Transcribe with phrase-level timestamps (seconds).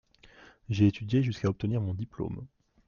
[0.67, 2.47] J’ai étudié jusqu’à obtenir mon diplôme.